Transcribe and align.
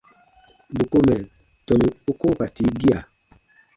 Bù 0.75 0.83
ko 0.91 0.97
mɛ̀ 1.07 1.19
tɔnu 1.65 1.85
u 2.09 2.11
koo 2.19 2.33
ka 2.39 2.47
tii 2.55 2.71
gia. 2.79 2.99